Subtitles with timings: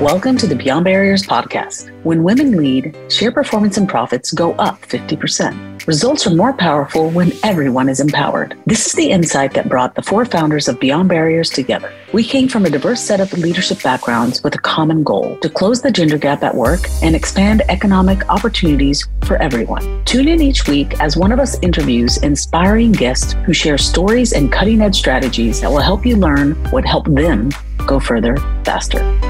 [0.00, 1.90] Welcome to the Beyond Barriers podcast.
[2.04, 5.86] When women lead, share performance and profits go up 50%.
[5.86, 8.56] Results are more powerful when everyone is empowered.
[8.64, 11.92] This is the insight that brought the four founders of Beyond Barriers together.
[12.14, 15.82] We came from a diverse set of leadership backgrounds with a common goal to close
[15.82, 20.02] the gender gap at work and expand economic opportunities for everyone.
[20.06, 24.50] Tune in each week as one of us interviews inspiring guests who share stories and
[24.50, 27.50] cutting edge strategies that will help you learn what helped them
[27.86, 29.29] go further faster.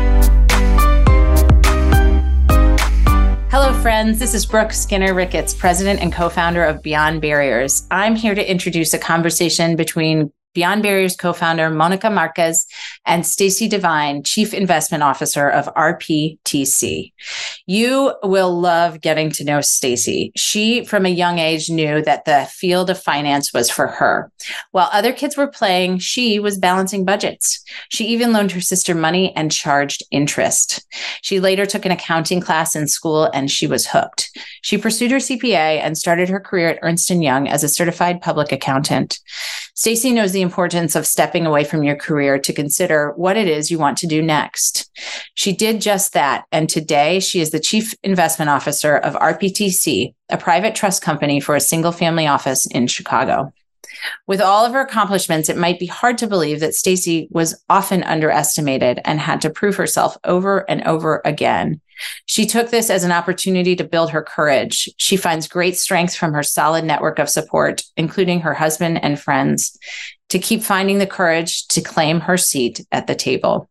[3.50, 4.20] Hello, friends.
[4.20, 7.84] This is Brooke Skinner Ricketts, president and co founder of Beyond Barriers.
[7.90, 12.66] I'm here to introduce a conversation between Beyond Barriers co-founder Monica Marquez
[13.06, 17.12] and Stacy Devine, Chief Investment Officer of RPTC.
[17.66, 20.32] You will love getting to know Stacy.
[20.36, 24.30] She from a young age knew that the field of finance was for her.
[24.72, 27.62] While other kids were playing, she was balancing budgets.
[27.90, 30.86] She even loaned her sister money and charged interest.
[31.22, 34.30] She later took an accounting class in school and she was hooked.
[34.62, 38.20] She pursued her CPA and started her career at Ernst & Young as a certified
[38.20, 39.18] public accountant.
[39.80, 43.70] Stacy knows the importance of stepping away from your career to consider what it is
[43.70, 44.90] you want to do next.
[45.36, 46.44] She did just that.
[46.52, 51.56] And today she is the chief investment officer of RPTC, a private trust company for
[51.56, 53.54] a single family office in Chicago.
[54.26, 58.02] With all of her accomplishments, it might be hard to believe that Stacy was often
[58.02, 61.80] underestimated and had to prove herself over and over again.
[62.26, 64.88] She took this as an opportunity to build her courage.
[64.96, 69.76] She finds great strength from her solid network of support, including her husband and friends,
[70.30, 73.68] to keep finding the courage to claim her seat at the table.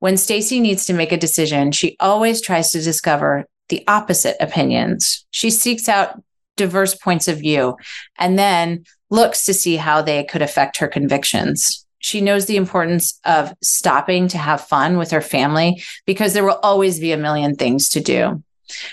[0.00, 5.24] When Stacy needs to make a decision, she always tries to discover the opposite opinions.
[5.30, 6.22] She seeks out
[6.56, 7.76] diverse points of view
[8.18, 11.84] and then looks to see how they could affect her convictions.
[11.98, 16.60] She knows the importance of stopping to have fun with her family because there will
[16.62, 18.42] always be a million things to do.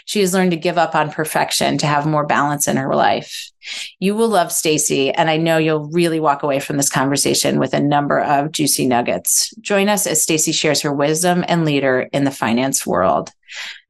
[0.05, 3.51] She has learned to give up on perfection to have more balance in her life.
[3.99, 7.73] You will love Stacy, and I know you'll really walk away from this conversation with
[7.73, 9.53] a number of juicy nuggets.
[9.61, 13.31] Join us as Stacy shares her wisdom and leader in the finance world.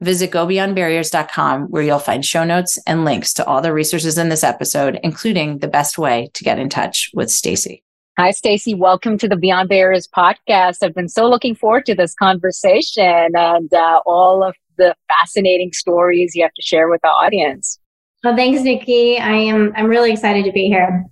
[0.00, 4.44] Visit gobeyondbarriers.com where you'll find show notes and links to all the resources in this
[4.44, 7.82] episode, including the best way to get in touch with Stacy.
[8.18, 8.74] Hi, Stacy.
[8.74, 10.78] Welcome to the Beyond Barriers podcast.
[10.82, 16.32] I've been so looking forward to this conversation and uh, all of the fascinating stories
[16.34, 17.78] you have to share with the audience.
[18.24, 19.18] Well, thanks, Nikki.
[19.18, 21.04] I am I'm really excited to be here.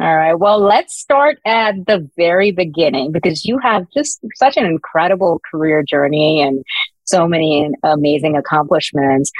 [0.00, 0.34] All right.
[0.34, 5.82] Well, let's start at the very beginning because you have just such an incredible career
[5.82, 6.64] journey and
[7.04, 9.30] so many amazing accomplishments.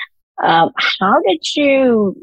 [0.43, 2.17] Um, how did you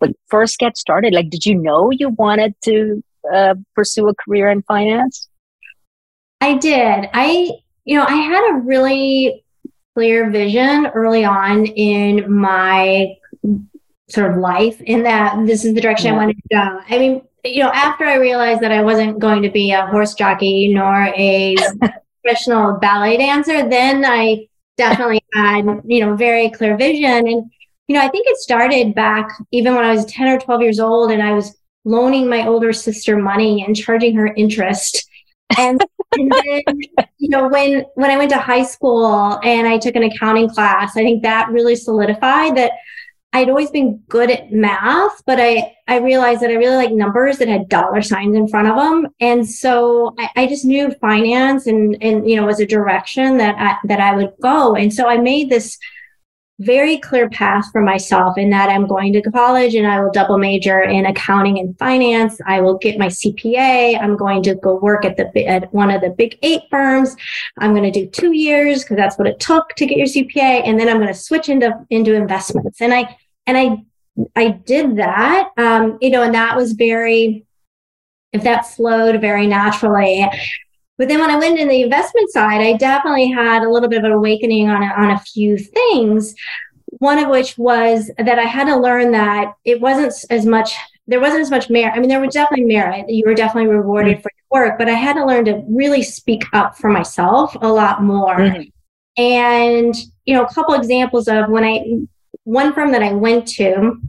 [0.00, 1.14] like, first get started?
[1.14, 5.28] Like, did you know you wanted to uh, pursue a career in finance?
[6.40, 7.08] I did.
[7.12, 7.50] I,
[7.84, 9.43] you know, I had a really
[9.94, 13.14] clear vision early on in my
[14.08, 16.14] sort of life in that this is the direction yeah.
[16.14, 16.80] I wanted to go.
[16.88, 20.14] I mean, you know, after I realized that I wasn't going to be a horse
[20.14, 21.56] jockey nor a
[22.22, 27.28] professional ballet dancer, then I definitely had, you know, very clear vision.
[27.28, 27.50] And,
[27.86, 30.80] you know, I think it started back even when I was 10 or 12 years
[30.80, 35.08] old and I was loaning my older sister money and charging her interest.
[35.58, 35.80] And,
[36.16, 36.62] then,
[37.18, 40.96] you know, when when I went to high school and I took an accounting class,
[40.96, 42.72] I think that really solidified that
[43.32, 47.38] I'd always been good at math, but I, I realized that I really like numbers
[47.38, 49.08] that had dollar signs in front of them.
[49.18, 53.56] And so I, I just knew finance and, and, you know, was a direction that
[53.58, 54.76] I, that I would go.
[54.76, 55.76] And so I made this
[56.60, 60.38] very clear path for myself in that I'm going to college and I will double
[60.38, 62.40] major in accounting and finance.
[62.46, 64.00] I will get my CPA.
[64.00, 67.16] I'm going to go work at the at one of the big eight firms.
[67.58, 70.62] I'm going to do two years because that's what it took to get your CPA,
[70.64, 72.80] and then I'm going to switch into into investments.
[72.80, 73.16] And I
[73.46, 73.84] and I
[74.36, 77.46] I did that, um, you know, and that was very,
[78.32, 80.28] if that flowed very naturally.
[80.96, 83.98] But then when I went in the investment side, I definitely had a little bit
[83.98, 86.34] of an awakening on a, on a few things.
[86.98, 90.74] One of which was that I had to learn that it wasn't as much
[91.06, 91.92] there wasn't as much merit.
[91.94, 93.08] I mean, there was definitely merit.
[93.08, 94.22] You were definitely rewarded mm-hmm.
[94.22, 97.68] for your work, but I had to learn to really speak up for myself a
[97.68, 98.36] lot more.
[98.36, 98.62] Mm-hmm.
[99.22, 99.94] And,
[100.24, 101.84] you know, a couple examples of when I
[102.44, 104.00] one firm that I went to,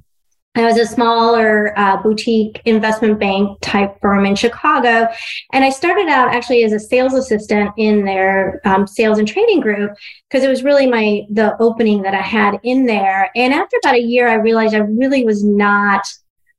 [0.55, 5.07] it was a smaller uh, boutique investment bank type firm in Chicago.
[5.51, 9.59] And I started out actually as a sales assistant in their um, sales and trading
[9.59, 9.91] group
[10.29, 13.29] because it was really my the opening that I had in there.
[13.35, 16.07] And after about a year, I realized I really was not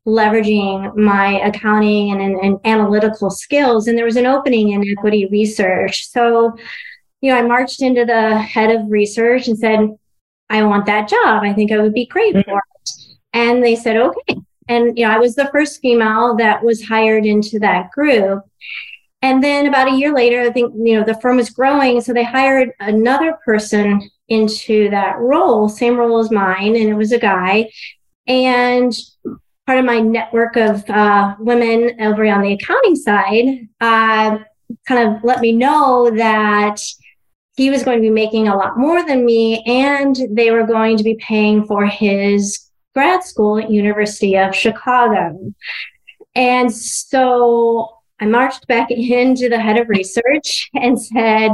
[0.06, 3.88] leveraging my accounting and, and, and analytical skills.
[3.88, 6.08] And there was an opening in equity research.
[6.08, 6.56] So
[7.20, 9.80] you know, I marched into the head of research and said,
[10.48, 11.42] I want that job.
[11.42, 12.48] I think I would be great mm-hmm.
[12.48, 12.75] for it.
[13.36, 14.40] And they said, okay.
[14.66, 18.42] And, you know, I was the first female that was hired into that group.
[19.20, 22.00] And then about a year later, I think, you know, the firm was growing.
[22.00, 26.76] So they hired another person into that role, same role as mine.
[26.76, 27.70] And it was a guy.
[28.26, 28.96] And
[29.66, 34.38] part of my network of uh, women over on the accounting side uh,
[34.88, 36.80] kind of let me know that
[37.56, 40.96] he was going to be making a lot more than me and they were going
[40.96, 42.65] to be paying for his
[42.96, 45.52] grad school at university of chicago
[46.34, 47.88] and so
[48.20, 51.50] i marched back into the head of research and said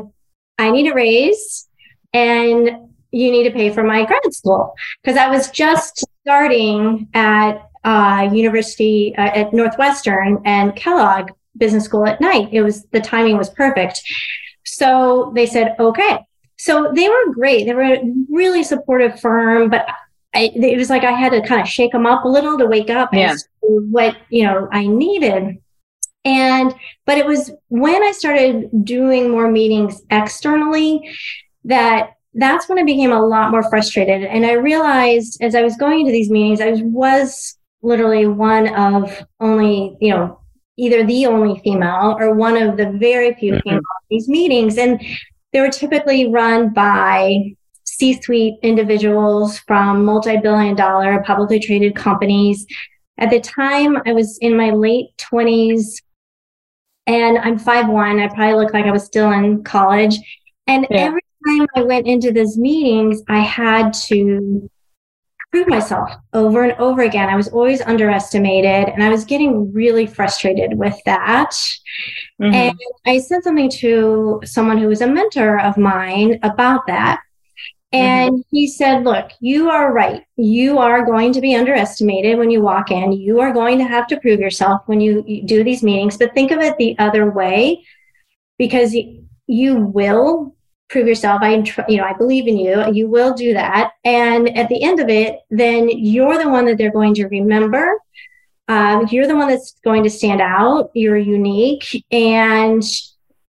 [0.58, 1.68] i need a raise
[2.12, 2.70] and
[3.10, 8.30] you need to pay for my grad school because i was just starting at uh,
[8.32, 13.50] university uh, at northwestern and kellogg business school at night it was the timing was
[13.50, 14.00] perfect
[14.64, 16.18] so they said, okay.
[16.58, 17.64] So they were great.
[17.64, 19.86] They were a really supportive firm, but
[20.34, 22.66] I, it was like I had to kind of shake them up a little to
[22.66, 23.32] wake up yeah.
[23.32, 25.58] as to what, you know, I needed.
[26.24, 26.74] And,
[27.04, 31.10] but it was when I started doing more meetings externally
[31.64, 34.24] that that's when I became a lot more frustrated.
[34.24, 38.68] And I realized as I was going into these meetings, I was, was literally one
[38.74, 40.40] of only, you know,
[40.78, 43.68] either the only female or one of the very few mm-hmm.
[43.68, 44.78] female these meetings.
[44.78, 45.02] And
[45.52, 47.54] they were typically run by
[48.02, 52.66] C suite individuals from multi billion dollar publicly traded companies.
[53.18, 56.02] At the time, I was in my late 20s
[57.06, 58.20] and I'm 5'1.
[58.20, 60.18] I probably looked like I was still in college.
[60.66, 61.02] And yeah.
[61.02, 64.68] every time I went into those meetings, I had to
[65.52, 67.28] prove myself over and over again.
[67.28, 71.52] I was always underestimated and I was getting really frustrated with that.
[72.40, 72.52] Mm-hmm.
[72.52, 77.20] And I said something to someone who was a mentor of mine about that.
[77.92, 78.56] And mm-hmm.
[78.56, 80.24] he said, Look, you are right.
[80.36, 83.12] You are going to be underestimated when you walk in.
[83.12, 86.34] You are going to have to prove yourself when you, you do these meetings, but
[86.34, 87.84] think of it the other way
[88.58, 88.96] because
[89.46, 90.54] you will
[90.88, 91.42] prove yourself.
[91.42, 92.90] I, you know, I believe in you.
[92.92, 93.92] You will do that.
[94.04, 97.98] And at the end of it, then you're the one that they're going to remember.
[98.68, 100.90] Um, you're the one that's going to stand out.
[100.94, 102.82] You're unique, and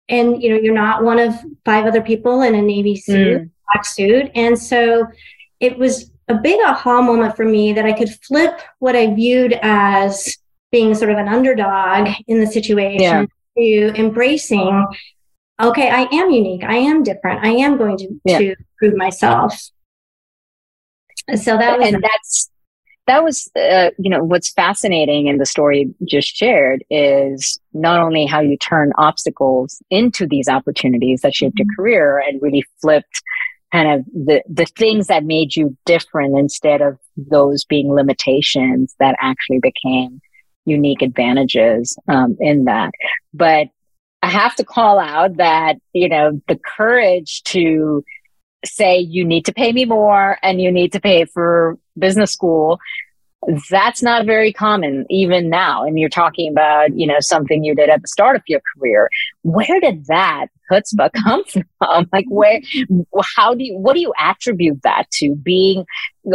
[0.09, 3.51] and you know you're not one of five other people in a navy suit, mm.
[3.73, 4.31] Black suit.
[4.35, 5.07] And so
[5.61, 9.59] it was a big aha moment for me that I could flip what I viewed
[9.63, 10.37] as
[10.71, 13.25] being sort of an underdog in the situation yeah.
[13.57, 14.87] to embracing
[15.61, 16.65] okay, I am unique.
[16.65, 17.45] I am different.
[17.45, 18.39] I am going to, yeah.
[18.39, 19.55] to prove myself.
[21.35, 22.51] So that was, and that's,
[23.07, 28.25] that was, uh, you know, what's fascinating in the story just shared is not only
[28.25, 31.67] how you turn obstacles into these opportunities that shaped mm-hmm.
[31.67, 33.23] your career and really flipped
[33.73, 39.17] kind of the, the things that made you different instead of those being limitations that
[39.21, 40.21] actually became
[40.65, 42.91] unique advantages um, in that.
[43.35, 43.69] But
[44.23, 48.05] I have to call out that, you know, the courage to
[48.65, 52.81] say you need to pay me more and you need to pay for business school.
[53.71, 55.85] That's not very common even now.
[55.85, 59.09] And you're talking about, you know, something you did at the start of your career.
[59.43, 61.45] Where did that chutzpah come
[61.79, 62.09] from?
[62.13, 62.61] Like where,
[63.37, 65.87] how do you, what do you attribute that to being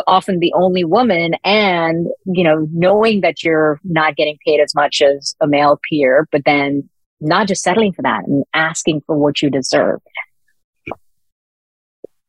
[0.08, 5.02] often the only woman and, you know, knowing that you're not getting paid as much
[5.02, 9.42] as a male peer, but then not just settling for that and asking for what
[9.42, 10.00] you deserve.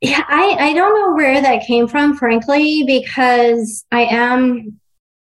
[0.05, 4.79] Yeah, I, I don't know where that came from, frankly, because I am,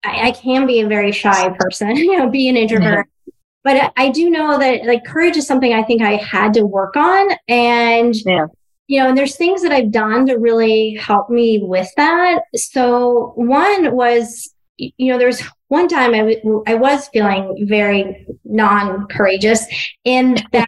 [0.05, 3.07] I, I can be a very shy person, you know, be an introvert.
[3.07, 3.31] Mm-hmm.
[3.63, 6.97] But I do know that like courage is something I think I had to work
[6.97, 7.29] on.
[7.47, 8.47] And, yeah.
[8.89, 12.41] you know, and there's things that I've done to really help me with that.
[12.57, 19.07] So one was, you know, there's one time I, w- I was feeling very non
[19.07, 19.65] courageous
[20.03, 20.67] in that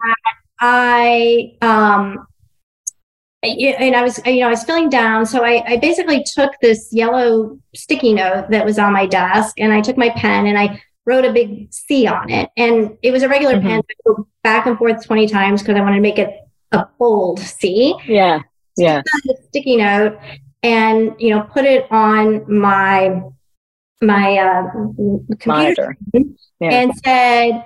[0.61, 2.25] I, um,
[3.43, 5.27] and I was, you know, I was feeling down.
[5.27, 9.73] So I, I basically took this yellow sticky note that was on my desk and
[9.73, 12.51] I took my pen and I wrote a big C on it.
[12.57, 13.69] And it was a regular mm-hmm.
[13.69, 16.31] pen, go back and forth 20 times because I wanted to make it
[16.73, 17.95] a bold C.
[18.07, 18.41] Yeah.
[18.77, 19.03] Yeah.
[19.49, 20.19] sticky note
[20.63, 23.23] and, you know, put it on my
[24.03, 24.63] my uh,
[25.39, 25.97] computer
[26.61, 26.71] yeah.
[26.71, 27.65] and said,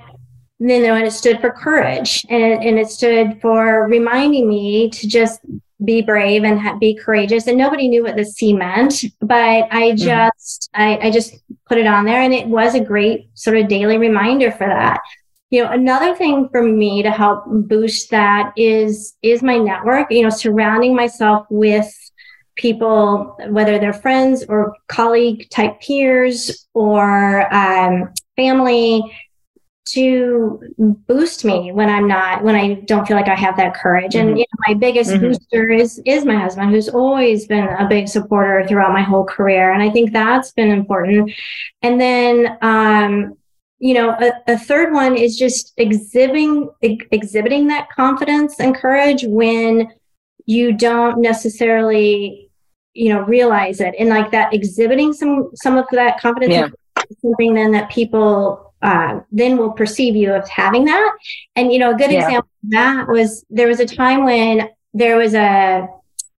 [0.61, 4.90] you know, and it stood for courage and it, and it stood for reminding me
[4.90, 5.40] to just
[5.83, 7.47] be brave and ha- be courageous.
[7.47, 9.97] And nobody knew what the C meant, but I mm-hmm.
[9.97, 10.83] just, mm-hmm.
[10.83, 11.35] I, I just
[11.67, 15.00] put it on there and it was a great sort of daily reminder for that.
[15.49, 20.23] you know another thing for me to help boost that is is my network you
[20.23, 21.93] know surrounding myself with
[22.55, 29.02] people whether they're friends or colleague type peers or um, family
[29.93, 34.13] to boost me when I'm not when I don't feel like I have that courage.
[34.13, 34.29] Mm-hmm.
[34.29, 35.29] And you know, my biggest mm-hmm.
[35.29, 39.73] booster is is my husband, who's always been a big supporter throughout my whole career,
[39.73, 41.33] and I think that's been important.
[41.83, 43.37] And then um,
[43.81, 49.25] you know a, a, third one is just exhibiting ex- exhibiting that confidence and courage
[49.27, 49.89] when
[50.47, 52.51] you don't necessarily
[52.93, 57.03] you know realize it and like that exhibiting some some of that confidence yeah.
[57.23, 61.17] something then that people uh, then will perceive you as having that
[61.57, 62.25] and you know a good yeah.
[62.25, 65.87] example of that was there was a time when there was a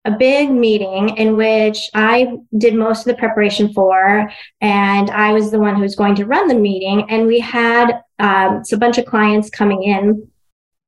[0.05, 5.51] a big meeting in which I did most of the preparation for, and I was
[5.51, 7.07] the one who was going to run the meeting.
[7.09, 10.27] And we had um, a bunch of clients coming in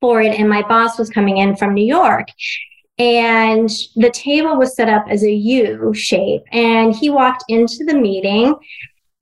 [0.02, 2.28] for it, and my boss was coming in from New York.
[2.98, 6.44] And the table was set up as a U shape.
[6.52, 8.56] And he walked into the meeting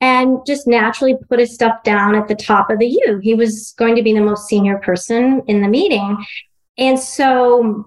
[0.02, 3.20] and just naturally put his stuff down at the top of the U.
[3.22, 6.18] He was going to be the most senior person in the meeting.
[6.78, 7.86] And so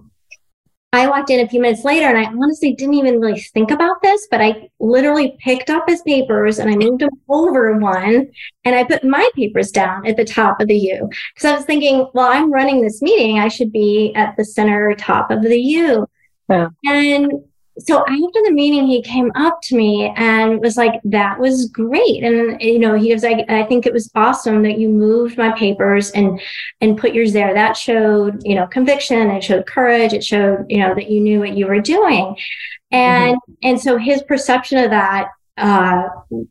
[0.93, 4.01] I walked in a few minutes later and I honestly didn't even really think about
[4.01, 8.31] this, but I literally picked up his papers and I moved them over one
[8.65, 11.11] and I put my papers down at the top of the U.
[11.35, 13.41] Because I was thinking, well, I'm running this meeting.
[13.41, 16.07] I should be at the center top of the U.
[16.49, 16.69] Yeah.
[16.87, 17.33] And
[17.79, 22.23] so after the meeting, he came up to me and was like, that was great.
[22.23, 25.51] And, you know, he was like, I think it was awesome that you moved my
[25.59, 26.41] papers and,
[26.81, 27.53] and put yours there.
[27.53, 29.31] That showed, you know, conviction.
[29.31, 30.13] It showed courage.
[30.13, 32.37] It showed, you know, that you knew what you were doing.
[32.93, 33.53] And, mm-hmm.
[33.65, 36.09] and so his perception of that uh,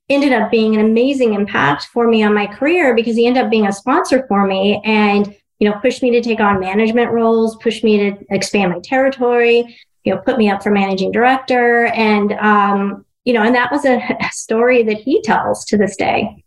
[0.10, 3.50] ended up being an amazing impact for me on my career because he ended up
[3.50, 7.58] being a sponsor for me and you know pushed me to take on management roles
[7.58, 11.88] pushed me to expand my territory you know, put me up for managing director.
[11.88, 16.44] And, um, you know, and that was a, story that he tells to this day.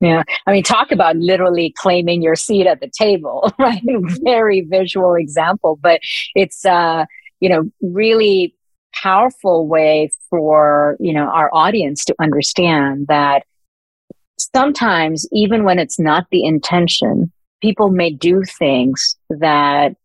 [0.00, 0.22] Yeah.
[0.46, 3.82] I mean, talk about literally claiming your seat at the table, right?
[4.22, 6.00] Very visual example, but
[6.34, 7.06] it's, uh,
[7.40, 8.54] you know, really
[8.92, 13.44] powerful way for, you know, our audience to understand that
[14.38, 19.96] sometimes even when it's not the intention, people may do things that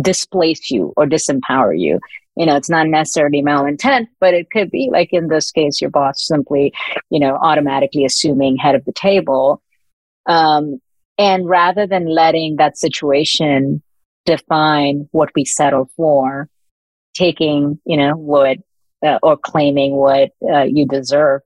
[0.00, 2.00] displace you or disempower you.
[2.36, 5.90] You know, it's not necessarily malintent, but it could be like in this case, your
[5.90, 6.72] boss simply,
[7.10, 9.62] you know, automatically assuming head of the table.
[10.26, 10.80] Um,
[11.18, 13.82] and rather than letting that situation
[14.26, 16.48] define what we settle for,
[17.14, 18.58] taking, you know, what,
[19.04, 21.40] uh, or claiming what uh, you deserve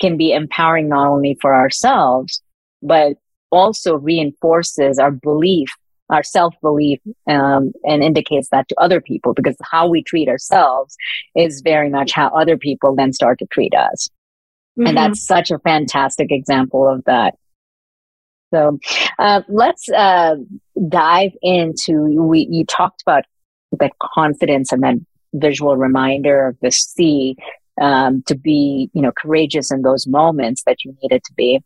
[0.00, 2.40] can be empowering not only for ourselves,
[2.82, 3.16] but
[3.50, 5.68] also reinforces our belief
[6.10, 10.96] our self belief um, and indicates that to other people because how we treat ourselves
[11.36, 14.08] is very much how other people then start to treat us.
[14.78, 14.88] Mm-hmm.
[14.88, 17.34] And that's such a fantastic example of that.
[18.54, 18.78] So
[19.18, 20.36] uh, let's uh,
[20.88, 23.24] dive into we you talked about
[23.78, 24.94] that confidence and that
[25.34, 27.36] visual reminder of the C
[27.80, 31.62] um, to be you know courageous in those moments that you needed to be.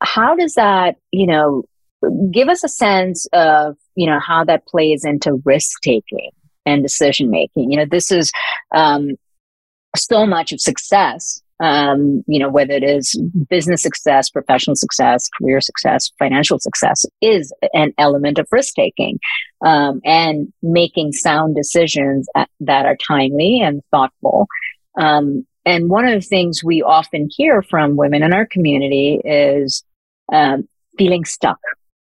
[0.00, 1.64] How does that you know
[2.32, 6.30] give us a sense of you know how that plays into risk taking
[6.66, 7.70] and decision making.
[7.70, 8.32] You know this is
[8.74, 9.10] um,
[9.96, 15.60] so much of success um, you know whether it is business success professional success career
[15.60, 19.18] success financial success is an element of risk taking
[19.64, 22.28] um, and making sound decisions
[22.60, 24.46] that are timely and thoughtful.
[24.98, 29.84] Um, and one of the things we often hear from women in our community is
[30.32, 30.66] um,
[30.96, 31.58] feeling stuck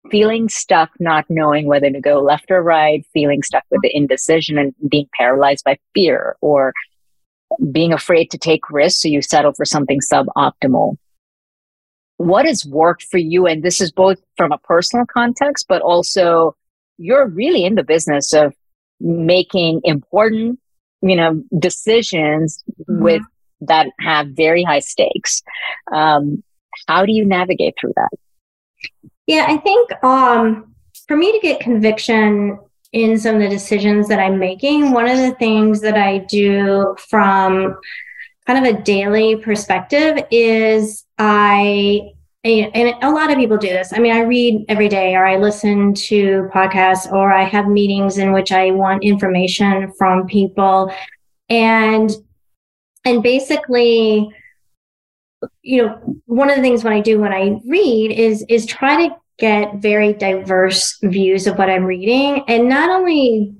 [0.09, 4.57] feeling stuck, not knowing whether to go left or right, feeling stuck with the indecision
[4.57, 6.73] and being paralyzed by fear or
[7.71, 9.01] being afraid to take risks.
[9.01, 10.95] So you settle for something suboptimal.
[12.17, 13.45] What has worked for you?
[13.45, 16.55] And this is both from a personal context, but also
[16.97, 18.53] you're really in the business of
[18.99, 20.59] making important,
[21.01, 23.03] you know, decisions mm-hmm.
[23.03, 23.21] with
[23.61, 25.41] that have very high stakes.
[25.93, 26.43] Um,
[26.87, 28.09] how do you navigate through that?
[29.29, 30.73] Yeah, I think um,
[31.07, 32.57] for me to get conviction
[32.93, 36.95] in some of the decisions that I'm making, one of the things that I do
[36.97, 37.77] from
[38.47, 42.09] kind of a daily perspective is I
[42.43, 43.93] and a lot of people do this.
[43.93, 48.17] I mean, I read every day or I listen to podcasts or I have meetings
[48.17, 50.91] in which I want information from people.
[51.49, 52.09] And
[53.05, 54.33] and basically
[55.61, 59.07] you know, one of the things when I do when I read is is try
[59.07, 63.53] to get very diverse views of what I'm reading and not only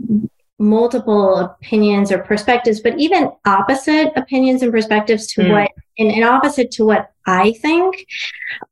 [0.59, 5.51] multiple opinions or perspectives, but even opposite opinions and perspectives to mm.
[5.51, 8.05] what, and, and, opposite to what I think.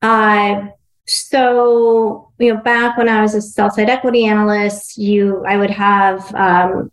[0.01, 0.67] Uh,
[1.05, 5.69] so, you know, back when I was a sell side equity analyst, you, I would
[5.69, 6.91] have, um,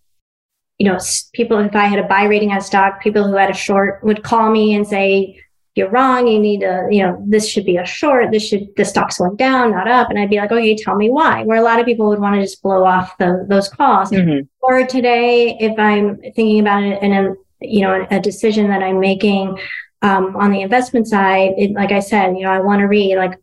[0.78, 0.98] you know,
[1.32, 4.22] people, if I had a buy rating on stock, people who had a short would
[4.22, 5.40] call me and say,
[5.74, 6.28] you're wrong.
[6.28, 8.30] You need to, you know, this should be a short.
[8.30, 10.08] This should, the stock's going down, not up.
[10.08, 11.42] And I'd be like, okay, tell me why.
[11.42, 14.10] Where a lot of people would want to just blow off the, those calls.
[14.10, 14.46] Mm-hmm.
[14.60, 19.00] Or today, if I'm thinking about it in a, you know, a decision that I'm
[19.00, 19.58] making
[20.02, 23.16] um, on the investment side, it, like I said, you know, I want to read
[23.16, 23.38] like,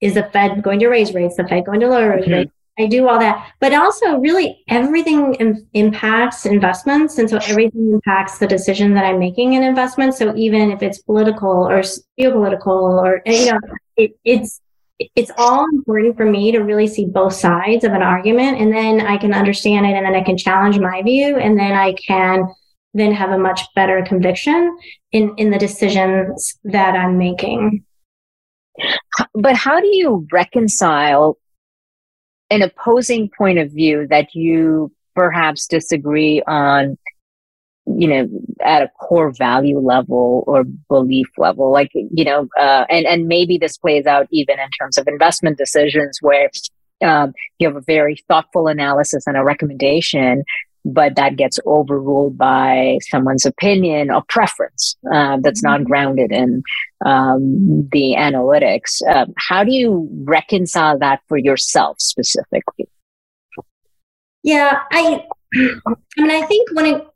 [0.00, 1.36] is the Fed going to raise rates?
[1.36, 2.30] The Fed going to lower mm-hmm.
[2.30, 2.52] rates?
[2.80, 7.18] I do all that, but also really everything Im- impacts investments.
[7.18, 10.18] And so everything impacts the decision that I'm making in investments.
[10.18, 11.80] So even if it's political or
[12.18, 13.58] geopolitical or, eh, you know,
[13.96, 14.60] it, it's,
[15.16, 19.00] it's all important for me to really see both sides of an argument and then
[19.00, 22.46] I can understand it and then I can challenge my view and then I can
[22.92, 24.76] then have a much better conviction
[25.12, 27.84] in, in the decisions that I'm making.
[29.34, 31.38] But how do you reconcile
[32.50, 36.98] an opposing point of view that you perhaps disagree on
[37.86, 38.28] you know
[38.62, 43.58] at a core value level or belief level like you know uh, and and maybe
[43.58, 46.50] this plays out even in terms of investment decisions where
[47.02, 50.44] um, you have a very thoughtful analysis and a recommendation
[50.84, 55.88] but that gets overruled by someone's opinion or preference uh, that's not mm-hmm.
[55.88, 56.62] grounded in
[57.04, 59.02] um, the analytics.
[59.08, 62.88] Uh, how do you reconcile that for yourself specifically?
[64.42, 67.06] Yeah, I, I mean, I think when it,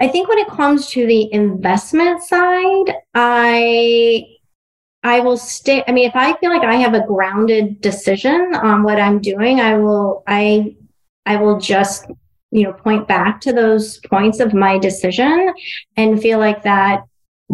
[0.00, 4.26] I think when it comes to the investment side, I
[5.04, 5.84] I will stay.
[5.86, 9.60] I mean, if I feel like I have a grounded decision on what I'm doing,
[9.60, 10.24] I will.
[10.26, 10.74] I
[11.26, 12.06] I will just,
[12.50, 15.52] you know, point back to those points of my decision
[15.96, 17.04] and feel like that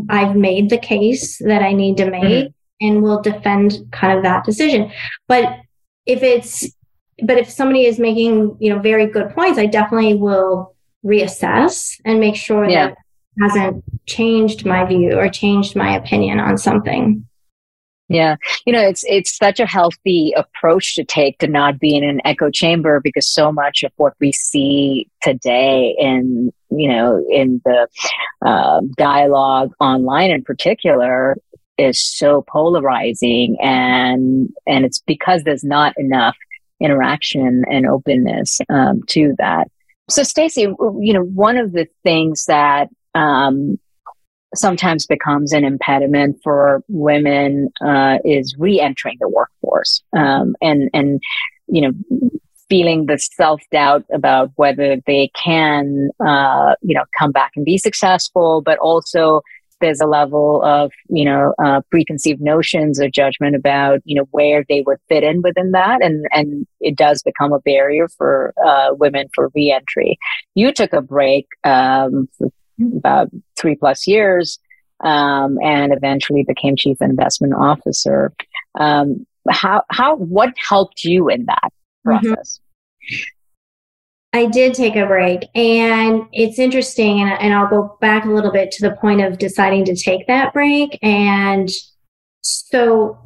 [0.08, 2.86] I've made the case that I need to make mm-hmm.
[2.86, 4.92] and will defend kind of that decision.
[5.28, 5.58] But
[6.06, 6.68] if it's,
[7.22, 12.20] but if somebody is making, you know, very good points, I definitely will reassess and
[12.20, 12.88] make sure yeah.
[12.88, 12.96] that
[13.40, 17.26] hasn't changed my view or changed my opinion on something.
[18.10, 18.36] Yeah.
[18.66, 22.20] You know, it's it's such a healthy approach to take to not be in an
[22.24, 27.86] echo chamber because so much of what we see today in, you know, in the
[28.44, 31.36] uh, dialogue online in particular
[31.78, 36.36] is so polarizing and and it's because there's not enough
[36.80, 39.68] interaction and openness um, to that.
[40.08, 43.78] So Stacy, you know, one of the things that um,
[44.54, 50.02] sometimes becomes an impediment for women uh, is re-entering the workforce.
[50.16, 51.20] Um, and and
[51.68, 51.92] you know
[52.68, 58.62] feeling the self-doubt about whether they can uh, you know come back and be successful
[58.62, 59.42] but also
[59.80, 64.64] there's a level of you know uh, preconceived notions or judgment about you know where
[64.68, 66.02] they would fit in within that.
[66.02, 70.18] And and it does become a barrier for uh, women for reentry.
[70.54, 72.28] You took a break um,
[72.96, 74.58] about three plus years
[75.02, 78.32] um, and eventually became chief investment officer.
[78.78, 81.72] Um, how, how, what helped you in that
[82.06, 82.26] mm-hmm.
[82.26, 82.60] process?
[83.12, 83.22] Mm-hmm.
[84.32, 87.20] I did take a break and it's interesting.
[87.20, 90.26] And, and I'll go back a little bit to the point of deciding to take
[90.28, 90.98] that break.
[91.02, 91.68] And
[92.42, 93.18] so,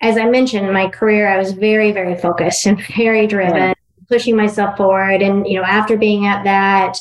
[0.00, 3.74] as I mentioned in my career, I was very, very focused and very driven, yeah.
[4.08, 5.22] pushing myself forward.
[5.22, 6.96] And, you know, after being at that,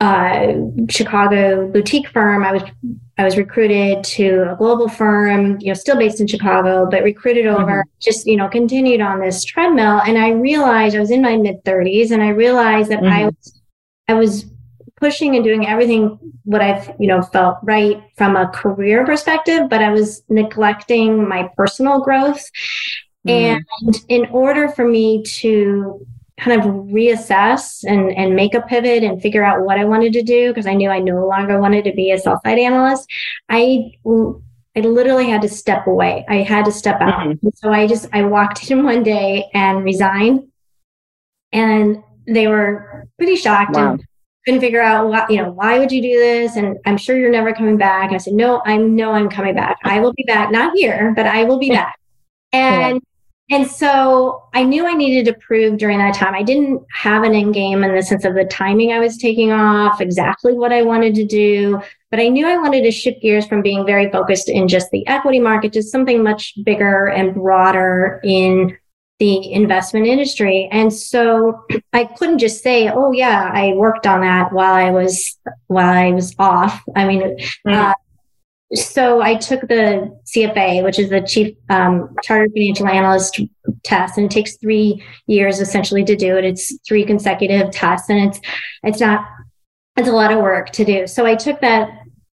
[0.00, 0.52] uh,
[0.88, 2.44] Chicago boutique firm.
[2.44, 2.62] I was
[3.16, 7.46] I was recruited to a global firm, you know, still based in Chicago, but recruited
[7.46, 7.82] over.
[7.82, 7.98] Mm-hmm.
[8.00, 11.64] Just you know, continued on this treadmill, and I realized I was in my mid
[11.64, 13.12] thirties, and I realized that mm-hmm.
[13.12, 13.60] I was
[14.06, 14.44] I was
[15.00, 19.82] pushing and doing everything what I've you know felt right from a career perspective, but
[19.82, 22.48] I was neglecting my personal growth.
[23.26, 23.58] Mm-hmm.
[23.80, 26.06] And in order for me to
[26.38, 30.22] kind of reassess and, and make a pivot and figure out what I wanted to
[30.22, 33.10] do because I knew I no longer wanted to be a sell side analyst.
[33.48, 33.92] I
[34.76, 36.24] I literally had to step away.
[36.28, 37.26] I had to step out.
[37.26, 37.48] Mm-hmm.
[37.54, 40.44] So I just I walked in one day and resigned.
[41.52, 43.92] And they were pretty shocked wow.
[43.92, 44.04] and
[44.44, 46.56] couldn't figure out what, you know, why would you do this?
[46.56, 48.08] And I'm sure you're never coming back.
[48.08, 49.78] And I said, No, I know I'm coming back.
[49.82, 51.98] I will be back, not here, but I will be back.
[52.52, 53.00] And
[53.50, 56.34] and so I knew I needed to prove during that time.
[56.34, 59.52] I didn't have an end game in the sense of the timing I was taking
[59.52, 61.80] off, exactly what I wanted to do.
[62.10, 65.06] But I knew I wanted to shift gears from being very focused in just the
[65.06, 68.76] equity market to something much bigger and broader in
[69.18, 70.68] the investment industry.
[70.70, 75.36] And so I couldn't just say, "Oh yeah, I worked on that while I was
[75.66, 77.72] while I was off." I mean, mm-hmm.
[77.72, 77.94] uh,
[78.74, 83.40] so I took the CFA, which is the Chief um, Chartered Financial Analyst
[83.84, 86.44] test, and it takes three years essentially to do it.
[86.44, 88.40] It's three consecutive tests, and it's
[88.82, 89.24] it's not
[89.96, 91.06] it's a lot of work to do.
[91.06, 91.90] So I took that.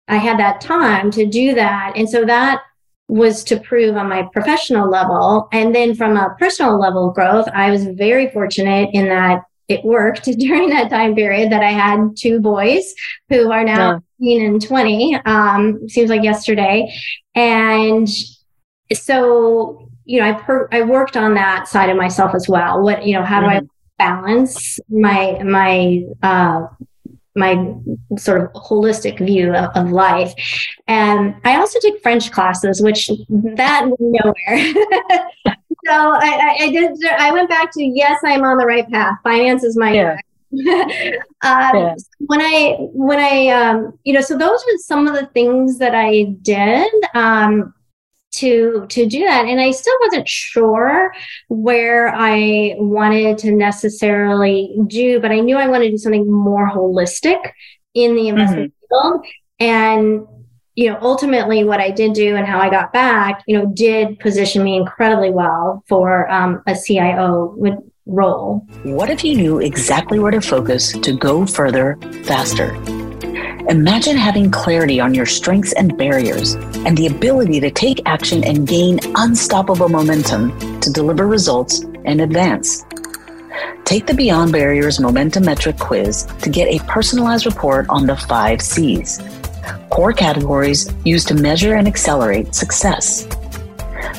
[0.08, 2.62] I had that time to do that, and so that
[3.08, 7.70] was to prove on my professional level, and then from a personal level growth, I
[7.70, 12.40] was very fortunate in that it worked during that time period that I had two
[12.40, 12.94] boys
[13.28, 14.36] who are now yeah.
[14.38, 15.20] 15 and 20.
[15.24, 16.92] Um, seems like yesterday.
[17.34, 18.08] And
[18.92, 22.82] so, you know, I, per- I worked on that side of myself as well.
[22.82, 23.60] What, you know, how mm-hmm.
[23.60, 26.66] do I balance my, my, uh,
[27.34, 27.74] my
[28.18, 30.34] sort of holistic view of, of, life.
[30.86, 35.56] And I also took French classes, which that went nowhere.
[35.84, 36.96] so I, I, did.
[37.18, 39.18] I went back to yes, I'm on the right path.
[39.22, 39.92] Finance is my.
[39.92, 40.16] Yeah.
[40.52, 40.60] um,
[41.42, 41.94] yeah.
[42.20, 45.94] When I when I um, you know, so those were some of the things that
[45.94, 46.92] I did.
[47.14, 47.74] Um,
[48.32, 51.12] to to do that and i still wasn't sure
[51.48, 56.66] where i wanted to necessarily do but i knew i wanted to do something more
[56.66, 57.52] holistic
[57.92, 59.10] in the investment mm-hmm.
[59.10, 59.26] field
[59.60, 60.26] and
[60.74, 64.18] you know, ultimately what I did do and how I got back, you know, did
[64.20, 67.54] position me incredibly well for um, a CIO
[68.06, 68.66] role.
[68.82, 72.74] What if you knew exactly where to focus to go further faster?
[73.68, 76.54] Imagine having clarity on your strengths and barriers
[76.84, 82.84] and the ability to take action and gain unstoppable momentum to deliver results and advance.
[83.84, 88.60] Take the Beyond Barriers Momentum Metric quiz to get a personalized report on the five
[88.62, 89.20] C's
[89.90, 93.24] core categories used to measure and accelerate success.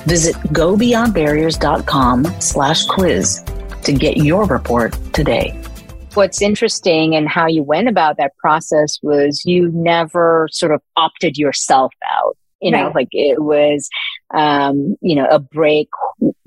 [0.06, 3.43] Visit gobeyondbarriers.com slash quiz
[3.84, 5.60] to get your report today.
[6.13, 11.38] What's interesting and how you went about that process was you never sort of opted
[11.38, 12.95] yourself out you know right.
[12.95, 13.89] like it was
[14.34, 15.89] um, you know a break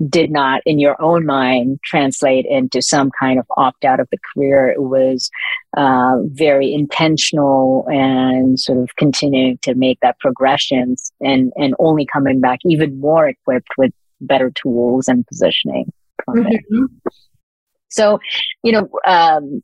[0.09, 4.17] did not in your own mind translate into some kind of opt out of the
[4.33, 5.29] career it was
[5.75, 12.39] uh, very intentional and sort of continuing to make that progressions and and only coming
[12.39, 15.91] back even more equipped with better tools and positioning
[16.29, 16.85] mm-hmm.
[17.89, 18.19] so
[18.63, 19.63] you know um,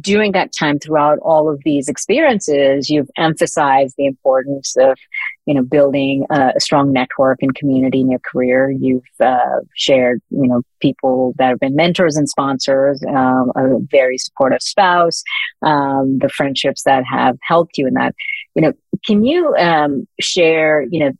[0.00, 4.98] during that time throughout all of these experiences you've emphasized the importance of
[5.46, 8.70] you know building a, strong network and community in your career.
[8.70, 14.18] You've uh, shared you know people that have been mentors and sponsors um, a very
[14.18, 15.22] supportive spouse
[15.62, 18.14] um, the friendships that have helped you in that.
[18.54, 18.72] You know
[19.06, 21.12] can you um, share you know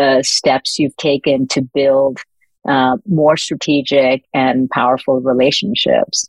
[0.00, 2.18] uh, steps you've taken to build
[2.68, 6.28] uh, more strategic and powerful relationships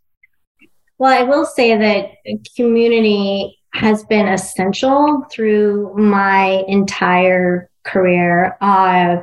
[0.98, 2.12] well, I will say that
[2.56, 8.58] community has been essential through my entire career.
[8.62, 9.18] Uh,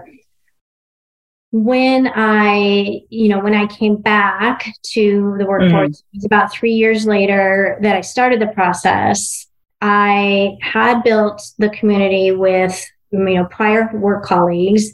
[1.52, 6.16] when I, you know, when I came back to the workforce, mm-hmm.
[6.16, 9.46] it was about three years later that I started the process.
[9.80, 14.92] I had built the community with, you know, prior work colleagues.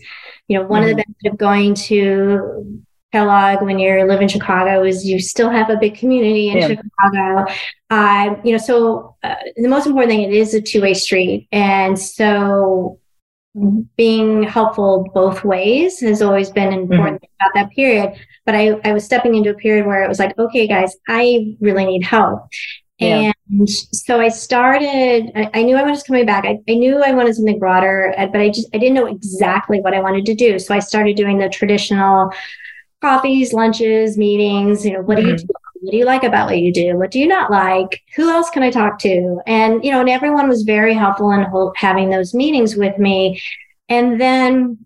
[0.48, 0.90] You know, one mm-hmm.
[0.90, 1.12] of the mm-hmm.
[1.22, 5.76] benefits of going to Kellogg when you live in Chicago is you still have a
[5.76, 6.68] big community in yeah.
[6.68, 7.52] Chicago.
[7.90, 11.48] Uh, you know, so uh, the most important thing it is a two way street,
[11.52, 12.98] and so
[13.96, 17.46] being helpful both ways has always been important mm-hmm.
[17.46, 18.14] about that period.
[18.44, 21.56] But I, I was stepping into a period where it was like, okay, guys, I
[21.60, 22.48] really need help.
[22.98, 23.32] Yeah.
[23.50, 26.44] And so I started, I, I, knew I was coming back.
[26.44, 29.80] I, I knew I wanted something broader, uh, but I just, I didn't know exactly
[29.80, 30.58] what I wanted to do.
[30.58, 32.32] So I started doing the traditional
[33.00, 34.84] coffees, lunches, meetings.
[34.84, 35.46] You know, what do you mm-hmm.
[35.46, 35.54] do?
[35.80, 36.96] What do you like about what you do?
[36.96, 38.02] What do you not like?
[38.16, 39.40] Who else can I talk to?
[39.46, 43.40] And, you know, and everyone was very helpful in having those meetings with me.
[43.88, 44.84] And then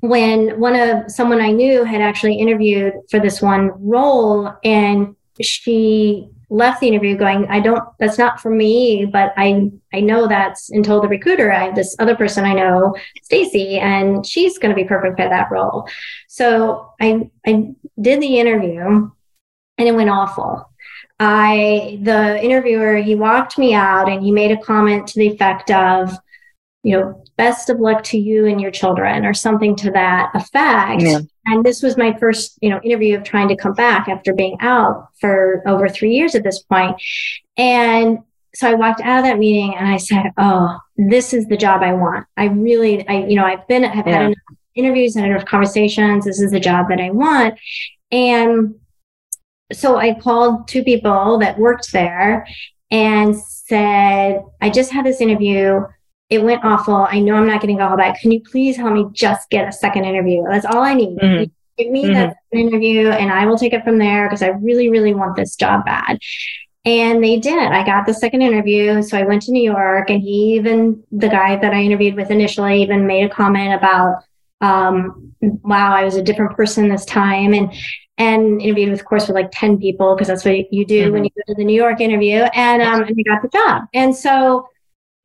[0.00, 6.28] when one of someone I knew had actually interviewed for this one role and she
[6.50, 10.70] left the interview going, I don't, that's not for me, but I, I know that's,
[10.70, 14.74] and told the recruiter, I have this other person I know, Stacy, and she's going
[14.74, 15.88] to be perfect for that role.
[16.28, 19.10] So I, I did the interview
[19.78, 20.68] and it went awful.
[21.20, 25.70] I, the interviewer, he walked me out and he made a comment to the effect
[25.70, 26.12] of,
[26.82, 31.02] you know, best of luck to you and your children or something to that effect.
[31.02, 31.20] Yeah.
[31.50, 34.56] And this was my first, you know, interview of trying to come back after being
[34.60, 37.00] out for over three years at this point.
[37.56, 38.18] And
[38.54, 41.82] so I walked out of that meeting and I said, "Oh, this is the job
[41.82, 42.26] I want.
[42.36, 44.12] I really, I, you know, I've been, I've yeah.
[44.12, 44.38] had enough
[44.74, 46.24] interviews and enough conversations.
[46.24, 47.58] This is the job that I want."
[48.10, 48.74] And
[49.72, 52.46] so I called two people that worked there
[52.90, 55.80] and said, "I just had this interview.
[56.30, 57.06] It went awful.
[57.10, 58.20] I know I'm not getting a call back.
[58.20, 60.44] Can you please help me just get a second interview?
[60.48, 61.44] That's all I need." Mm-hmm.
[61.76, 62.14] Give me mm-hmm.
[62.14, 65.56] that interview and I will take it from there because I really, really want this
[65.56, 66.18] job bad.
[66.84, 67.72] And they did.
[67.72, 69.02] I got the second interview.
[69.02, 72.30] So I went to New York and he even, the guy that I interviewed with
[72.30, 74.24] initially, even made a comment about,
[74.62, 77.52] um, wow, I was a different person this time.
[77.52, 77.72] And,
[78.16, 81.12] and interviewed, with, of course, with like 10 people because that's what you do mm-hmm.
[81.12, 82.40] when you go to the New York interview.
[82.54, 83.84] And, um, and I got the job.
[83.92, 84.66] And so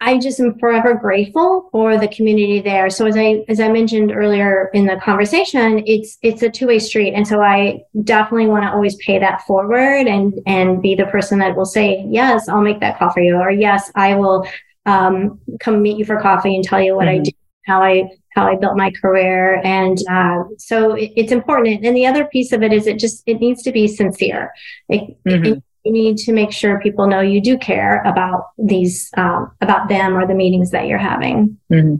[0.01, 2.89] I just am forever grateful for the community there.
[2.89, 6.79] So as I as I mentioned earlier in the conversation, it's it's a two way
[6.79, 11.05] street, and so I definitely want to always pay that forward and and be the
[11.05, 14.45] person that will say yes, I'll make that call for you, or yes, I will
[14.86, 17.21] um, come meet you for coffee and tell you what mm-hmm.
[17.21, 17.31] I do,
[17.65, 21.86] how I how I built my career, and uh, so it, it's important.
[21.86, 24.51] And the other piece of it is it just it needs to be sincere.
[24.89, 25.45] It, mm-hmm.
[25.45, 29.87] it, you need to make sure people know you do care about these um, about
[29.87, 31.95] them or the meetings that you're having mm-hmm.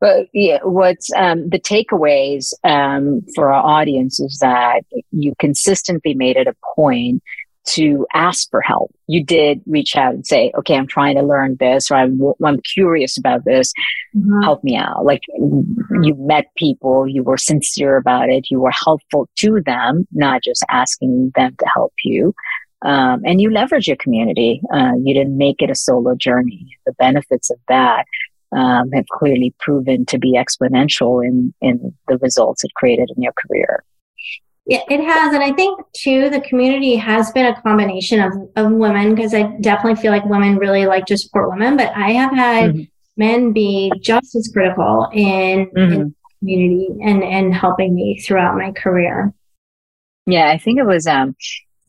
[0.00, 6.36] But yeah, what's um, the takeaways um, for our audience is that you consistently made
[6.36, 7.22] it a point
[7.66, 8.92] to ask for help.
[9.06, 12.60] You did reach out and say, okay, I'm trying to learn this or I'm, I'm
[12.62, 13.72] curious about this.
[14.16, 14.42] Mm-hmm.
[14.42, 15.04] Help me out.
[15.04, 18.50] Like you met people, you were sincere about it.
[18.50, 22.34] You were helpful to them, not just asking them to help you.
[22.82, 24.62] Um, and you leverage your community.
[24.72, 26.78] Uh, you didn't make it a solo journey.
[26.86, 28.06] The benefits of that
[28.52, 33.32] um, have clearly proven to be exponential in in the results it created in your
[33.32, 33.84] career.
[34.66, 38.72] Yeah, it has, and I think too the community has been a combination of of
[38.72, 42.32] women because I definitely feel like women really like to support women, but I have
[42.32, 42.82] had mm-hmm.
[43.16, 45.92] men be just as critical in, mm-hmm.
[45.92, 49.32] in community and and helping me throughout my career.
[50.26, 51.34] Yeah, I think it was um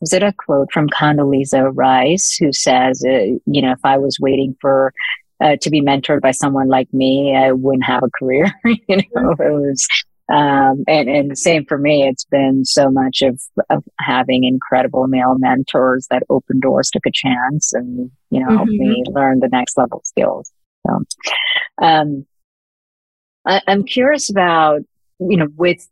[0.02, 4.18] was it a quote from Condoleezza Rice who says, uh, you know, if I was
[4.20, 4.92] waiting for
[5.40, 8.52] uh, to be mentored by someone like me, I wouldn't have a career.
[8.64, 9.86] you know, it was,
[10.28, 12.08] um, and, and the same for me.
[12.08, 17.12] It's been so much of, of having incredible male mentors that open doors, took a
[17.12, 18.56] chance and, you know, mm-hmm.
[18.56, 20.50] helped me learn the next level skills.
[20.84, 21.04] So,
[21.80, 22.26] um,
[23.46, 24.80] I, I'm curious about,
[25.20, 25.88] you know, with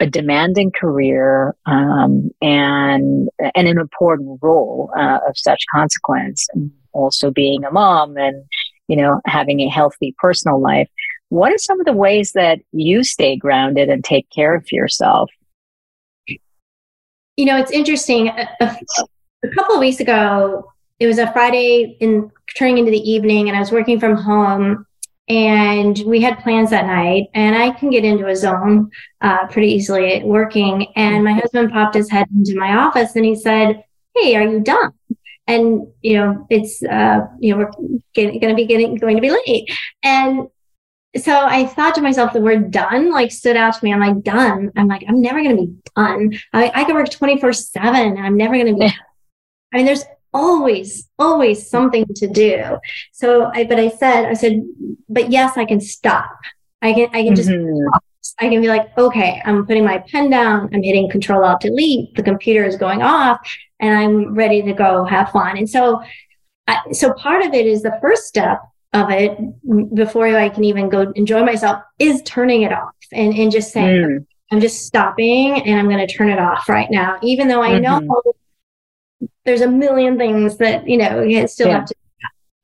[0.00, 7.30] a demanding career um, and and an important role uh, of such consequence, and also
[7.30, 8.44] being a mom and
[8.88, 10.88] you know having a healthy personal life.
[11.28, 15.30] What are some of the ways that you stay grounded and take care of yourself?
[17.36, 18.28] You know, it's interesting.
[18.28, 18.76] A, a,
[19.44, 23.56] a couple of weeks ago, it was a Friday in turning into the evening, and
[23.56, 24.84] I was working from home
[25.28, 28.90] and we had plans that night and i can get into a zone
[29.22, 30.86] uh, pretty easily at working.
[30.96, 34.60] And my husband popped his head into my office and he said hey are you
[34.60, 34.92] done?
[35.46, 37.70] And you know it's uh, you know we're
[38.14, 39.70] going to be getting going to be late.
[40.02, 40.48] And
[41.14, 43.92] so i thought to myself the word done like stood out to me.
[43.92, 44.72] I'm like done.
[44.76, 46.32] I'm like i'm never going to be done.
[46.52, 48.86] I, I can work 24 7 i'm never going to be
[49.72, 52.78] i mean there's always, always something to do.
[53.12, 54.62] So I, but I said, I said,
[55.08, 56.30] but yes, I can stop.
[56.80, 57.88] I can, I can just, mm-hmm.
[58.40, 60.70] I can be like, okay, I'm putting my pen down.
[60.72, 62.14] I'm hitting control alt delete.
[62.14, 63.38] The computer is going off
[63.80, 65.58] and I'm ready to go have fun.
[65.58, 66.02] And so,
[66.66, 68.60] I, so part of it is the first step
[68.92, 69.38] of it
[69.94, 74.04] before I can even go enjoy myself is turning it off and, and just saying,
[74.04, 74.26] mm.
[74.50, 77.70] I'm just stopping and I'm going to turn it off right now, even though I
[77.70, 78.06] mm-hmm.
[78.06, 78.34] know
[79.44, 81.78] there's a million things that you know you still yeah.
[81.78, 81.94] have to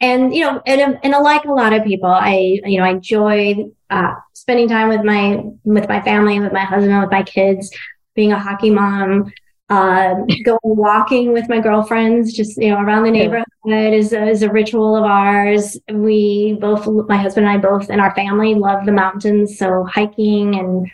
[0.00, 2.90] and you know and, and I like a lot of people i you know i
[2.90, 7.70] enjoy uh, spending time with my with my family with my husband with my kids
[8.14, 9.32] being a hockey mom
[9.70, 14.42] uh, going walking with my girlfriends just you know around the neighborhood is, a, is
[14.42, 15.78] a ritual of ours.
[15.92, 20.56] We both my husband and i both in our family love the mountains so hiking
[20.56, 20.90] and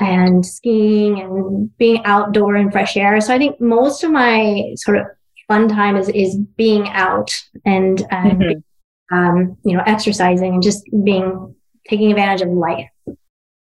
[0.00, 3.20] and skiing and being outdoor in fresh air.
[3.20, 5.06] So I think most of my sort of
[5.48, 7.32] fun time is is being out
[7.64, 9.16] and mm-hmm.
[9.16, 11.54] um, you know exercising and just being
[11.88, 12.88] taking advantage of life.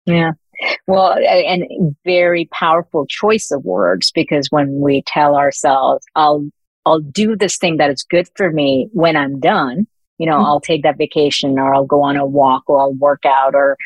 [0.07, 0.33] Yeah.
[0.87, 6.49] Well, and very powerful choice of words because when we tell ourselves, "I'll
[6.85, 9.87] I'll do this thing that is good for me when I'm done,"
[10.19, 10.45] you know, mm-hmm.
[10.45, 13.79] I'll take that vacation or I'll go on a walk or I'll work out or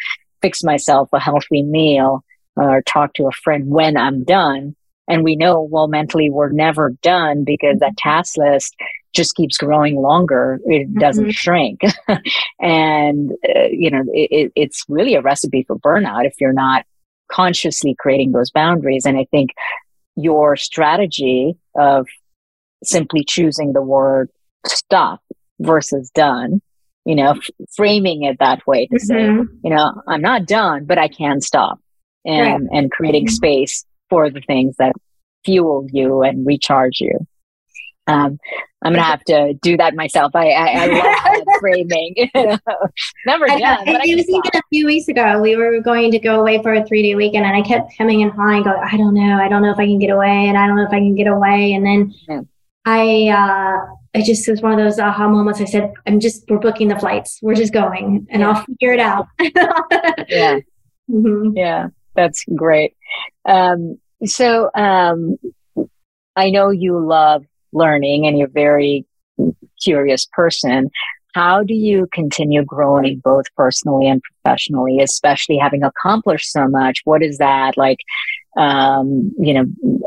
[0.42, 2.24] fix myself a healthy meal
[2.56, 4.76] or talk to a friend when I'm done.
[5.06, 8.74] And we know, well, mentally we're never done because that task list
[9.14, 10.58] just keeps growing longer.
[10.64, 11.30] It doesn't mm-hmm.
[11.30, 11.80] shrink.
[12.60, 16.84] and, uh, you know, it, it's really a recipe for burnout if you're not
[17.30, 19.04] consciously creating those boundaries.
[19.04, 19.50] And I think
[20.16, 22.06] your strategy of
[22.82, 24.30] simply choosing the word
[24.66, 25.20] stop
[25.60, 26.60] versus done,
[27.04, 29.06] you know, f- framing it that way to mm-hmm.
[29.06, 31.78] say, you know, I'm not done, but I can stop
[32.24, 32.78] and, right.
[32.78, 33.34] and creating mm-hmm.
[33.34, 34.94] space for the things that
[35.44, 37.26] fuel you and recharge you.
[38.06, 38.38] Um,
[38.84, 40.32] I'm gonna have to do that myself.
[40.34, 42.14] I I, I love that framing.
[43.26, 43.62] Never done.
[43.62, 46.62] I, I, I was thinking a few weeks ago we were going to go away
[46.62, 49.48] for a three day weekend, and I kept high and go, I don't know, I
[49.48, 51.28] don't know if I can get away, and I don't know if I can get
[51.28, 51.72] away.
[51.72, 52.40] And then yeah.
[52.84, 55.62] I uh, I just was one of those aha moments.
[55.62, 57.38] I said, I'm just we're booking the flights.
[57.40, 58.50] We're just going, and yeah.
[58.50, 59.28] I'll figure it out.
[60.28, 60.58] yeah,
[61.10, 61.56] mm-hmm.
[61.56, 62.94] yeah, that's great.
[63.46, 65.36] Um, so um,
[66.36, 69.06] I know you love learning and you're a very
[69.82, 70.90] curious person.
[71.34, 77.00] How do you continue growing both personally and professionally, especially having accomplished so much?
[77.04, 77.98] What is that like?
[78.56, 79.64] Um, you know,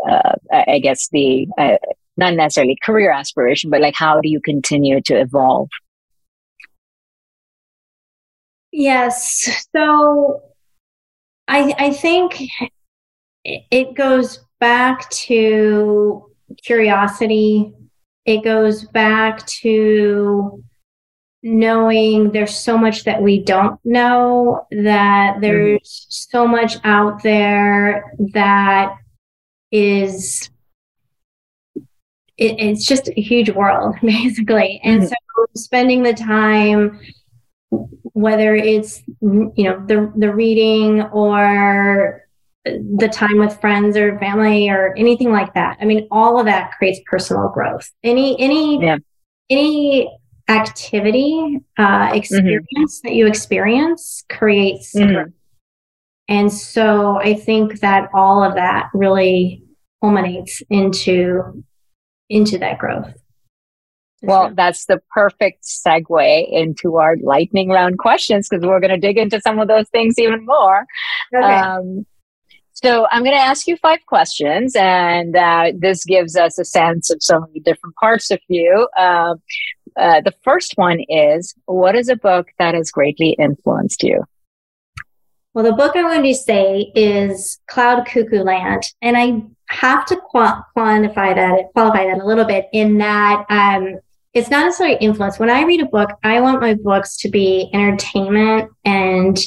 [0.09, 1.77] uh, I guess the uh,
[2.15, 5.67] not necessarily career aspiration, but like how do you continue to evolve?
[8.71, 9.67] Yes.
[9.75, 10.41] So
[11.47, 12.41] I I think
[13.43, 16.31] it goes back to
[16.63, 17.73] curiosity.
[18.25, 20.63] It goes back to
[21.43, 25.41] knowing there's so much that we don't know, that mm-hmm.
[25.41, 28.97] there's so much out there that
[29.71, 30.49] is
[32.37, 35.07] it, it's just a huge world basically and mm-hmm.
[35.09, 36.99] so spending the time
[38.17, 42.23] whether it's you know the the reading or
[42.65, 45.77] the time with friends or family or anything like that.
[45.79, 47.89] I mean, all of that creates personal growth.
[48.03, 48.97] Any any yeah.
[49.49, 50.17] any
[50.49, 53.07] activity uh, experience mm-hmm.
[53.07, 55.29] that you experience creates mm-hmm.
[56.29, 59.63] And so I think that all of that really
[60.01, 61.63] culminates into
[62.29, 63.13] into that growth.
[64.23, 69.17] Well, that's the perfect segue into our lightning round questions because we're going to dig
[69.17, 70.85] into some of those things even more.
[71.35, 71.45] Okay.
[71.45, 72.05] Um,
[72.73, 77.09] so I'm going to ask you five questions, and uh, this gives us a sense
[77.09, 78.87] of some of the different parts of you.
[78.95, 79.35] Uh,
[79.97, 84.23] uh, the first one is What is a book that has greatly influenced you?
[85.55, 90.15] Well, the book I'm going to say is Cloud Cuckoo Land, and I have to
[90.15, 93.99] qu- quantify that, qualify that a little bit in that um,
[94.37, 95.39] it's not necessarily influence.
[95.39, 99.37] When I read a book, I want my books to be entertainment and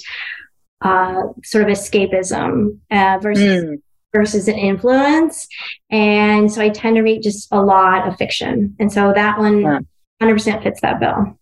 [0.81, 3.76] uh, sort of escapism uh, versus mm.
[4.12, 5.46] versus an influence.
[5.90, 9.61] And so I tend to read just a lot of fiction, and so that one
[9.61, 9.79] yeah.
[10.22, 11.38] 100% fits that bill.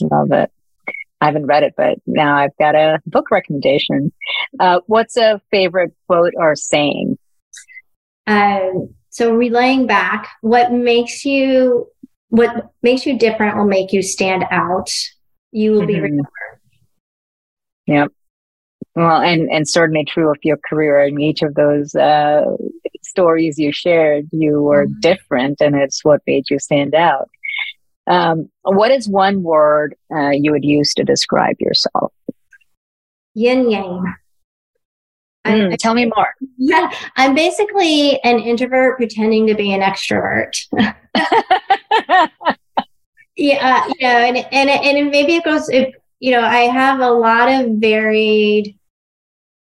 [0.00, 0.50] Love it.
[1.20, 4.12] I haven't read it, but now I've got a book recommendation.
[4.60, 7.18] Uh, what's a favorite quote or saying?
[8.26, 8.70] Uh,
[9.08, 11.88] so relaying back, what makes you
[12.34, 14.92] what makes you different will make you stand out.
[15.52, 15.86] You will mm-hmm.
[15.86, 16.60] be remembered.
[17.86, 18.12] Yep.
[18.96, 21.00] Well, and, and certainly true of your career.
[21.00, 22.44] In each of those uh,
[23.02, 24.98] stories you shared, you were mm-hmm.
[24.98, 27.30] different, and it's what made you stand out.
[28.08, 32.12] Um, what is one word uh, you would use to describe yourself?
[33.34, 34.12] Yin yang.
[35.46, 36.34] Mm, tell me more.
[36.56, 40.56] Yeah, I'm basically an introvert pretending to be an extrovert.
[43.36, 45.68] yeah, uh, you know, and and and maybe it goes.
[45.68, 48.78] If, you know, I have a lot of varied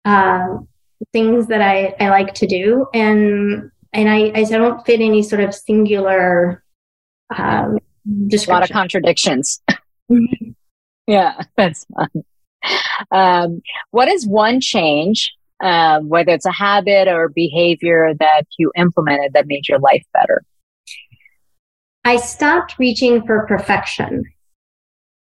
[0.06, 0.67] um,
[1.12, 2.88] things that I, I like to do.
[2.93, 6.63] And, and I, I don't fit any sort of singular,
[7.36, 7.80] um,
[8.28, 8.52] description.
[8.52, 9.62] A lot of contradictions.
[11.08, 12.10] yeah, that's fun.
[13.12, 19.34] Um, what is one change, uh, whether it's a habit or behavior that you implemented
[19.34, 20.43] that made your life better?
[22.04, 24.26] I stopped reaching for perfection.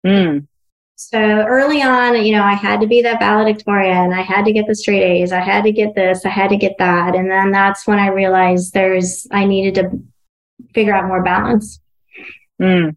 [0.06, 0.48] Mm.
[0.96, 4.12] So early on, you know, I had to be that valedictorian.
[4.12, 5.32] I had to get the straight A's.
[5.32, 6.24] I had to get this.
[6.24, 7.14] I had to get that.
[7.14, 9.90] And then that's when I realized there's, I needed to
[10.74, 11.80] figure out more balance.
[12.60, 12.96] Mm.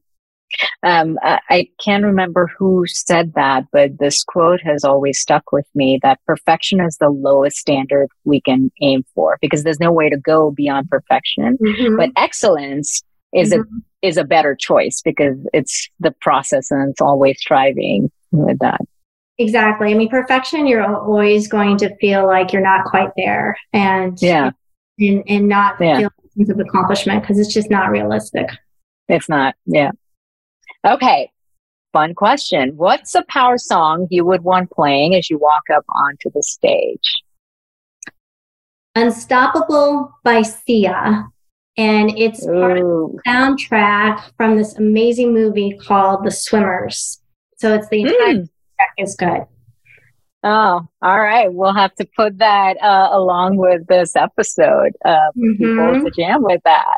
[0.84, 6.00] Um, I, can't remember who said that, but this quote has always stuck with me
[6.04, 10.18] that perfection is the lowest standard we can aim for because there's no way to
[10.18, 11.58] go beyond perfection.
[11.58, 11.98] Mm-hmm.
[11.98, 13.02] But excellence
[13.34, 13.62] is mm-hmm.
[13.62, 18.82] a is a better choice because it's the process and it's always striving with that.
[19.38, 19.92] Exactly.
[19.92, 24.52] I mean, perfection, you're always going to feel like you're not quite there and, yeah.
[24.98, 25.98] and, and not yeah.
[26.00, 28.48] feel a sense of accomplishment because it's just not realistic.
[29.10, 29.56] It's not.
[29.66, 29.92] Yeah.
[30.86, 31.32] Okay.
[31.94, 32.74] Fun question.
[32.76, 37.24] What's a power song you would want playing as you walk up onto the stage?
[38.96, 41.28] Unstoppable by Sia.
[41.78, 47.22] And it's part of the soundtrack from this amazing movie called The Swimmers.
[47.58, 48.50] So it's the entire mm
[48.98, 49.46] is good.
[50.44, 51.52] Oh, all right.
[51.52, 55.64] We'll have to put that uh, along with this episode uh, for mm-hmm.
[55.64, 56.98] people to jam with that.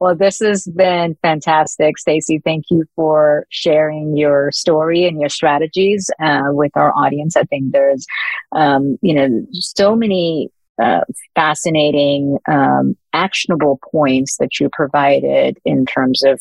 [0.00, 2.40] Well, this has been fantastic, Stacy.
[2.44, 7.36] Thank you for sharing your story and your strategies uh, with our audience.
[7.36, 8.06] I think there's,
[8.52, 10.50] um, you know, so many
[10.82, 11.02] uh,
[11.34, 16.40] fascinating, um, actionable points that you provided in terms of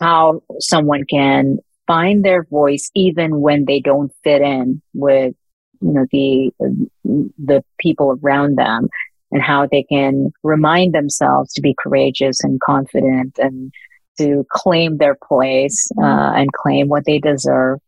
[0.00, 5.34] how someone can find their voice even when they don't fit in with
[5.80, 6.50] you know the
[7.44, 8.88] the people around them
[9.34, 13.72] and how they can remind themselves to be courageous and confident and
[14.16, 17.80] to claim their place uh, and claim what they deserve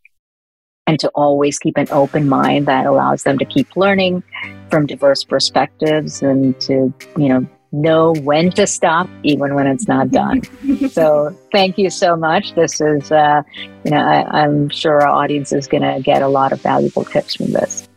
[0.89, 4.23] and to always keep an open mind that allows them to keep learning
[4.71, 10.11] from diverse perspectives and to you know know when to stop, even when it's not
[10.11, 10.43] done.
[10.91, 12.55] so thank you so much.
[12.55, 13.43] This is, uh,
[13.85, 17.05] you know, I, I'm sure our audience is going to get a lot of valuable
[17.05, 17.89] tips from this.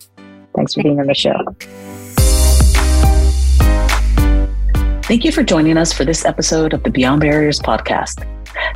[0.55, 1.35] Thanks for being on the show.
[5.09, 8.27] Thank you for joining us for this episode of the Beyond Barriers podcast.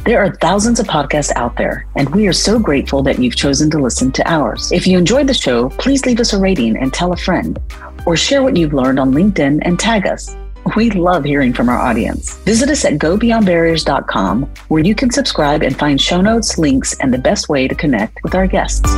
[0.03, 3.69] There are thousands of podcasts out there, and we are so grateful that you've chosen
[3.69, 4.71] to listen to ours.
[4.71, 7.59] If you enjoyed the show, please leave us a rating and tell a friend,
[8.07, 10.35] or share what you've learned on LinkedIn and tag us.
[10.75, 12.35] We love hearing from our audience.
[12.37, 17.19] Visit us at gobeyondbarriers.com where you can subscribe and find show notes, links, and the
[17.19, 18.89] best way to connect with our guests.